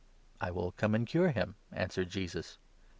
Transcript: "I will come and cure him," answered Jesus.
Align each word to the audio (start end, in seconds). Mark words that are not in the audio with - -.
"I 0.41 0.49
will 0.49 0.71
come 0.71 0.95
and 0.95 1.05
cure 1.05 1.29
him," 1.29 1.57
answered 1.71 2.09
Jesus. 2.09 2.57